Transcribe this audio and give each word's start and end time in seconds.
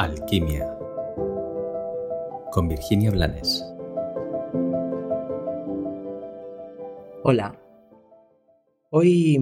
Alquimia 0.00 0.78
con 2.52 2.68
Virginia 2.68 3.10
Blanes. 3.10 3.62
Hola, 7.22 7.60
hoy, 8.88 9.36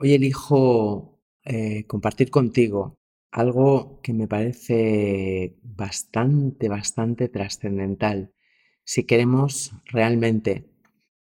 hoy 0.00 0.14
elijo 0.14 1.20
eh, 1.44 1.86
compartir 1.86 2.32
contigo 2.32 2.96
algo 3.30 4.00
que 4.02 4.12
me 4.12 4.26
parece 4.26 5.56
bastante, 5.62 6.68
bastante 6.68 7.28
trascendental 7.28 8.34
si 8.82 9.04
queremos 9.04 9.74
realmente 9.84 10.72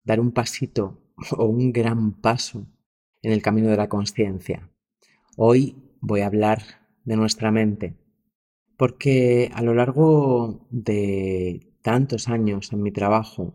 dar 0.05 0.21
un 0.21 0.31
pasito 0.31 1.03
o 1.37 1.47
un 1.47 1.73
gran 1.73 2.13
paso 2.13 2.65
en 3.23 3.33
el 3.33 3.43
camino 3.43 3.71
de 3.71 3.77
la 3.77 3.89
conciencia. 3.89 4.71
Hoy 5.37 5.75
voy 6.01 6.21
a 6.21 6.27
hablar 6.27 6.63
de 7.03 7.17
nuestra 7.17 7.51
mente 7.51 8.06
porque 8.77 9.51
a 9.55 9.63
lo 9.63 9.75
largo 9.75 10.67
de 10.71 11.73
tantos 11.83 12.29
años 12.29 12.73
en 12.73 12.83
mi 12.83 12.93
trabajo 12.93 13.55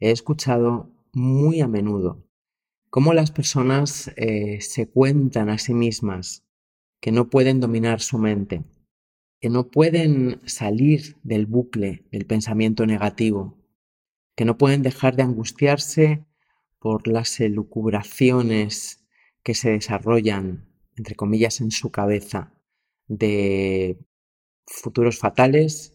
he 0.00 0.10
escuchado 0.10 0.90
muy 1.12 1.60
a 1.60 1.68
menudo 1.68 2.24
cómo 2.90 3.12
las 3.12 3.30
personas 3.30 4.12
eh, 4.16 4.60
se 4.60 4.88
cuentan 4.88 5.50
a 5.50 5.58
sí 5.58 5.74
mismas 5.74 6.44
que 7.00 7.12
no 7.12 7.30
pueden 7.30 7.60
dominar 7.60 8.00
su 8.00 8.18
mente, 8.18 8.64
que 9.40 9.50
no 9.50 9.70
pueden 9.70 10.40
salir 10.46 11.16
del 11.22 11.46
bucle 11.46 12.04
del 12.10 12.26
pensamiento 12.26 12.86
negativo, 12.86 13.58
que 14.34 14.44
no 14.44 14.56
pueden 14.58 14.82
dejar 14.82 15.16
de 15.16 15.22
angustiarse 15.22 16.24
por 16.78 17.06
las 17.08 17.40
elucubraciones 17.40 19.04
que 19.42 19.54
se 19.54 19.70
desarrollan, 19.70 20.68
entre 20.96 21.14
comillas, 21.14 21.60
en 21.60 21.70
su 21.70 21.90
cabeza, 21.90 22.52
de 23.06 23.98
futuros 24.68 25.18
fatales 25.18 25.94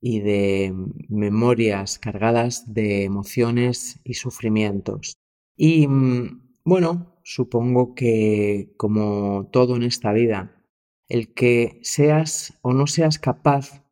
y 0.00 0.20
de 0.20 0.74
memorias 1.08 1.98
cargadas 1.98 2.72
de 2.72 3.04
emociones 3.04 4.00
y 4.04 4.14
sufrimientos. 4.14 5.14
Y 5.56 5.86
mm, 5.86 6.58
bueno, 6.64 7.20
supongo 7.22 7.94
que 7.94 8.72
como 8.76 9.48
todo 9.52 9.76
en 9.76 9.82
esta 9.82 10.12
vida, 10.12 10.64
el 11.08 11.32
que 11.34 11.80
seas 11.82 12.58
o 12.62 12.72
no 12.72 12.86
seas 12.86 13.18
capaz 13.18 13.84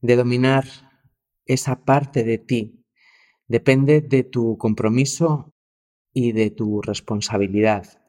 de 0.00 0.16
dominar 0.16 0.64
esa 1.46 1.84
parte 1.84 2.24
de 2.24 2.38
ti 2.38 2.84
depende 3.48 4.00
de 4.00 4.22
tu 4.22 4.58
compromiso 4.58 5.54
y 6.12 6.32
de 6.32 6.50
tu 6.50 6.82
responsabilidad. 6.82 8.04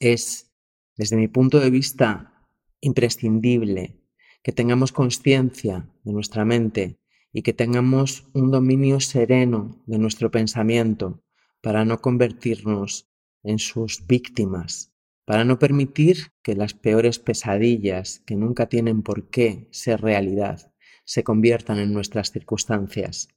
Es, 0.00 0.50
desde 0.96 1.16
mi 1.16 1.28
punto 1.28 1.60
de 1.60 1.70
vista, 1.70 2.46
imprescindible 2.80 3.99
que 4.42 4.52
tengamos 4.52 4.92
conciencia 4.92 5.88
de 6.04 6.12
nuestra 6.12 6.44
mente 6.44 6.98
y 7.32 7.42
que 7.42 7.52
tengamos 7.52 8.26
un 8.32 8.50
dominio 8.50 9.00
sereno 9.00 9.82
de 9.86 9.98
nuestro 9.98 10.30
pensamiento 10.30 11.22
para 11.60 11.84
no 11.84 12.00
convertirnos 12.00 13.08
en 13.42 13.58
sus 13.58 14.06
víctimas, 14.06 14.92
para 15.24 15.44
no 15.44 15.58
permitir 15.58 16.32
que 16.42 16.54
las 16.54 16.74
peores 16.74 17.18
pesadillas, 17.18 18.20
que 18.26 18.34
nunca 18.34 18.68
tienen 18.68 19.02
por 19.02 19.28
qué 19.30 19.68
ser 19.70 20.00
realidad, 20.00 20.72
se 21.04 21.22
conviertan 21.22 21.78
en 21.78 21.92
nuestras 21.92 22.32
circunstancias. 22.32 23.28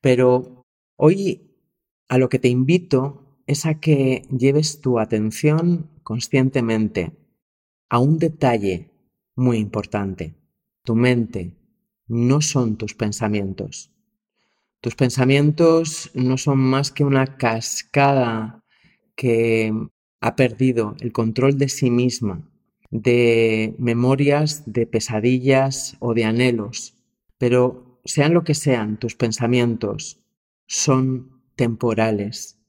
Pero 0.00 0.64
hoy 0.96 1.50
a 2.08 2.18
lo 2.18 2.28
que 2.28 2.38
te 2.38 2.48
invito 2.48 3.38
es 3.46 3.66
a 3.66 3.80
que 3.80 4.22
lleves 4.30 4.80
tu 4.80 4.98
atención 4.98 5.90
conscientemente 6.02 7.12
a 7.88 7.98
un 7.98 8.18
detalle 8.18 8.93
muy 9.36 9.58
importante. 9.58 10.34
Tu 10.84 10.94
mente 10.94 11.56
no 12.06 12.40
son 12.40 12.76
tus 12.76 12.94
pensamientos. 12.94 13.90
Tus 14.80 14.94
pensamientos 14.94 16.10
no 16.14 16.36
son 16.36 16.58
más 16.58 16.90
que 16.90 17.04
una 17.04 17.38
cascada 17.38 18.62
que 19.16 19.72
ha 20.20 20.36
perdido 20.36 20.96
el 21.00 21.12
control 21.12 21.56
de 21.56 21.68
sí 21.68 21.90
misma, 21.90 22.50
de 22.90 23.74
memorias, 23.78 24.62
de 24.66 24.86
pesadillas 24.86 25.96
o 26.00 26.14
de 26.14 26.24
anhelos. 26.24 26.94
Pero 27.38 28.00
sean 28.04 28.34
lo 28.34 28.44
que 28.44 28.54
sean 28.54 28.98
tus 28.98 29.14
pensamientos, 29.14 30.20
son 30.66 31.42
temporales 31.56 32.63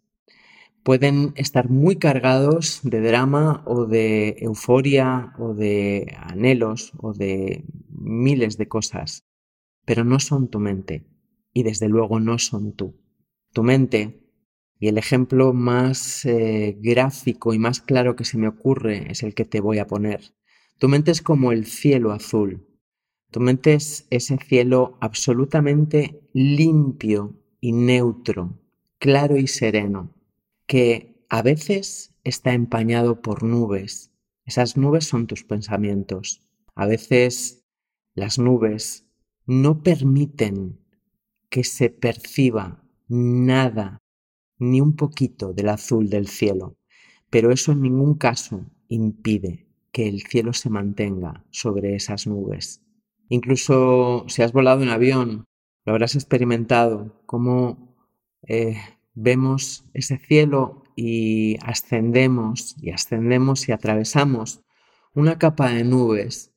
pueden 0.85 1.33
estar 1.35 1.67
muy 1.67 1.95
cargados 1.95 2.81
de 2.83 3.01
drama 3.01 3.63
o 3.65 3.87
de 3.87 4.35
euforia 4.37 5.33
o 5.39 5.55
de 5.55 6.15
anhelos 6.19 6.93
o 6.99 7.11
de 7.11 7.65
miles 7.89 8.55
de 8.57 8.67
cosas, 8.67 9.25
pero 9.83 10.03
no 10.03 10.19
son 10.19 10.47
tu 10.47 10.59
mente 10.59 11.07
y 11.53 11.63
desde 11.63 11.89
luego 11.89 12.19
no 12.19 12.37
son 12.37 12.73
tú. 12.73 13.01
Tu 13.51 13.63
mente, 13.63 14.29
y 14.79 14.87
el 14.87 14.99
ejemplo 14.99 15.53
más 15.53 16.23
eh, 16.23 16.77
gráfico 16.79 17.55
y 17.55 17.57
más 17.57 17.81
claro 17.81 18.15
que 18.15 18.23
se 18.23 18.37
me 18.37 18.47
ocurre 18.47 19.11
es 19.11 19.23
el 19.23 19.33
que 19.33 19.45
te 19.45 19.61
voy 19.61 19.79
a 19.79 19.87
poner. 19.87 20.35
Tu 20.77 20.87
mente 20.87 21.09
es 21.09 21.23
como 21.23 21.51
el 21.51 21.65
cielo 21.65 22.11
azul. 22.11 22.67
Tu 23.31 23.39
mente 23.39 23.73
es 23.73 24.05
ese 24.11 24.37
cielo 24.37 24.99
absolutamente 25.01 26.21
limpio 26.31 27.41
y 27.59 27.71
neutro, 27.71 28.59
claro 28.99 29.35
y 29.35 29.47
sereno 29.47 30.14
que 30.67 31.25
a 31.29 31.41
veces 31.41 32.15
está 32.23 32.53
empañado 32.53 33.21
por 33.21 33.43
nubes. 33.43 34.11
Esas 34.45 34.77
nubes 34.77 35.05
son 35.05 35.27
tus 35.27 35.43
pensamientos. 35.43 36.41
A 36.75 36.85
veces 36.85 37.65
las 38.13 38.39
nubes 38.39 39.05
no 39.45 39.83
permiten 39.83 40.79
que 41.49 41.63
se 41.63 41.89
perciba 41.89 42.83
nada, 43.07 43.99
ni 44.57 44.81
un 44.81 44.95
poquito 44.95 45.53
del 45.53 45.69
azul 45.69 46.09
del 46.09 46.27
cielo, 46.27 46.77
pero 47.29 47.51
eso 47.51 47.71
en 47.71 47.81
ningún 47.81 48.15
caso 48.15 48.65
impide 48.87 49.67
que 49.91 50.07
el 50.07 50.21
cielo 50.23 50.53
se 50.53 50.69
mantenga 50.69 51.45
sobre 51.51 51.95
esas 51.95 52.27
nubes. 52.27 52.81
Incluso 53.29 54.25
si 54.27 54.41
has 54.41 54.51
volado 54.53 54.83
en 54.83 54.89
avión, 54.89 55.45
lo 55.85 55.93
habrás 55.93 56.15
experimentado, 56.15 57.21
como 57.25 57.95
eh, 58.47 58.77
vemos 59.15 59.85
ese 59.93 60.17
cielo 60.17 60.83
y 60.95 61.57
ascendemos 61.63 62.75
y 62.81 62.91
ascendemos 62.91 63.67
y 63.67 63.71
atravesamos 63.71 64.61
una 65.13 65.39
capa 65.39 65.69
de 65.69 65.83
nubes, 65.83 66.53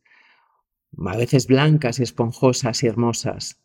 a 1.06 1.16
veces 1.16 1.46
blancas 1.46 2.00
y 2.00 2.02
esponjosas 2.02 2.82
y 2.82 2.88
hermosas, 2.88 3.60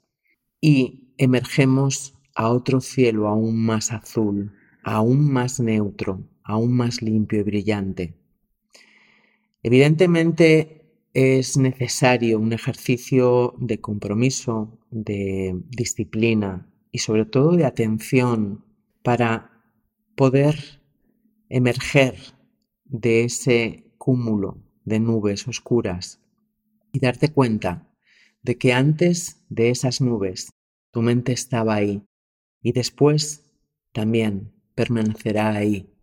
y 0.62 1.14
emergemos 1.18 2.14
a 2.36 2.50
otro 2.50 2.80
cielo 2.80 3.28
aún 3.28 3.64
más 3.66 3.92
azul, 3.92 4.54
aún 4.84 5.32
más 5.32 5.60
neutro, 5.60 6.24
aún 6.44 6.74
más 6.76 7.02
limpio 7.02 7.40
y 7.40 7.44
brillante. 7.44 8.14
Evidentemente 9.64 10.84
es 11.14 11.58
necesario 11.58 12.40
un 12.40 12.54
ejercicio 12.54 13.56
de 13.58 13.80
compromiso, 13.80 14.80
de 14.92 15.60
disciplina 15.70 16.68
y 16.92 17.00
sobre 17.00 17.26
todo 17.26 17.56
de 17.56 17.66
atención 17.66 18.64
para 19.04 19.64
poder 20.16 20.82
emerger 21.50 22.18
de 22.86 23.26
ese 23.26 23.94
cúmulo 23.98 24.64
de 24.86 25.00
nubes 25.00 25.48
oscuras 25.48 26.20
y 26.92 27.00
darte 27.00 27.32
cuenta 27.32 27.90
de 28.42 28.58
que 28.58 28.74
antes 28.74 29.46
de 29.50 29.70
esas 29.70 30.02
nubes 30.02 30.52
tu 30.92 31.02
mente 31.02 31.32
estaba 31.32 31.76
ahí 31.76 32.04
y 32.62 32.72
después 32.72 33.52
también 33.92 34.54
permanecerá 34.76 35.56
ahí, 35.56 35.94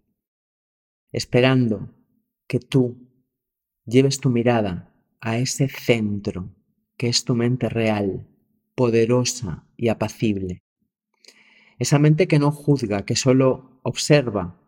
esperando 1.13 1.91
que 2.47 2.61
tú 2.61 3.09
lleves 3.85 4.21
tu 4.21 4.31
mirada 4.31 4.95
a 5.21 5.39
ese 5.39 5.69
centro 5.69 6.55
que 6.97 7.09
es 7.09 7.25
tu 7.25 7.35
mente 7.35 7.69
real, 7.69 8.29
poderosa 8.75 9.67
y 9.77 9.89
apacible, 9.89 10.61
esa 11.81 11.99
mente 11.99 12.29
que 12.29 12.39
no 12.39 12.53
juzga, 12.53 13.07
que 13.07 13.17
solo 13.17 13.81
observa, 13.83 14.61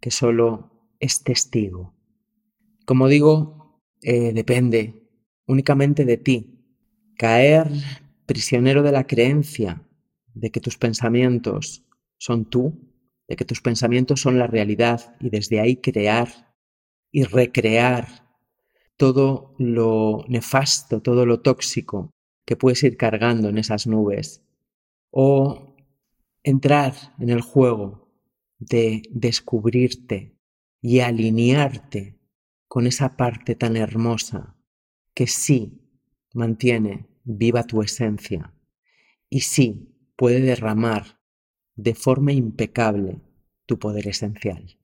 que 0.00 0.10
solo 0.10 0.70
es 0.98 1.22
testigo. 1.22 1.94
Como 2.86 3.08
digo, 3.08 3.82
eh, 4.00 4.32
depende 4.32 5.06
únicamente 5.46 6.06
de 6.06 6.16
ti. 6.16 6.64
Caer 7.18 7.70
prisionero 8.24 8.82
de 8.82 8.92
la 8.92 9.06
creencia 9.06 9.86
de 10.32 10.50
que 10.50 10.60
tus 10.60 10.78
pensamientos 10.78 11.84
son 12.16 12.46
tú, 12.46 12.90
de 13.28 13.36
que 13.36 13.44
tus 13.44 13.60
pensamientos 13.60 14.22
son 14.22 14.38
la 14.38 14.46
realidad 14.46 15.14
y 15.20 15.28
desde 15.28 15.60
ahí 15.60 15.76
crear 15.76 16.54
y 17.12 17.24
recrear 17.24 18.06
todo 18.96 19.54
lo 19.58 20.24
nefasto, 20.28 21.02
todo 21.02 21.26
lo 21.26 21.40
tóxico 21.40 22.12
que 22.46 22.56
puedes 22.56 22.82
ir 22.82 22.96
cargando 22.96 23.50
en 23.50 23.58
esas 23.58 23.86
nubes. 23.86 24.42
O 25.10 25.75
entrar 26.46 26.94
en 27.18 27.30
el 27.30 27.40
juego 27.40 28.08
de 28.60 29.02
descubrirte 29.10 30.38
y 30.80 31.00
alinearte 31.00 32.20
con 32.68 32.86
esa 32.86 33.16
parte 33.16 33.56
tan 33.56 33.76
hermosa 33.76 34.56
que 35.12 35.26
sí 35.26 35.80
mantiene 36.34 37.08
viva 37.24 37.64
tu 37.64 37.82
esencia 37.82 38.54
y 39.28 39.40
sí 39.40 39.92
puede 40.14 40.38
derramar 40.40 41.20
de 41.74 41.96
forma 41.96 42.32
impecable 42.32 43.20
tu 43.66 43.80
poder 43.80 44.06
esencial. 44.06 44.78